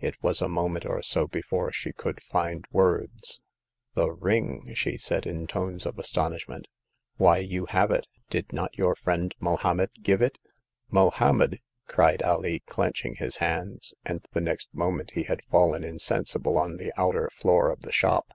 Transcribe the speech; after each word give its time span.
It 0.00 0.14
was 0.22 0.40
a 0.40 0.48
moment 0.48 0.86
or 0.86 1.02
so 1.02 1.26
be 1.26 1.42
fore 1.42 1.70
she 1.70 1.92
could 1.92 2.22
find 2.22 2.64
words. 2.72 3.42
The 3.92 4.10
ring!" 4.10 4.72
she 4.74 4.96
said, 4.96 5.26
in 5.26 5.46
tones 5.46 5.84
of 5.84 5.98
astonish 5.98 6.48
ment, 6.48 6.64
Why, 7.18 7.40
you 7.40 7.66
have 7.66 7.90
it! 7.90 8.06
Did 8.30 8.54
not 8.54 8.78
your 8.78 8.94
friend 8.94 9.34
Mohommed 9.38 9.90
give 10.00 10.22
it 10.22 10.38
'*" 10.60 10.72
Mohommed!" 10.94 11.58
cried 11.88 12.22
Alee, 12.22 12.60
clenching 12.60 13.16
his 13.16 13.36
hands; 13.36 13.92
and 14.02 14.26
the 14.30 14.40
next 14.40 14.72
moment 14.72 15.10
he 15.10 15.24
had 15.24 15.44
fallen 15.44 15.84
in 15.84 15.98
sensible 15.98 16.56
on 16.56 16.78
the 16.78 16.90
outer 16.98 17.28
floor 17.34 17.70
of 17.70 17.82
the 17.82 17.92
shop. 17.92 18.32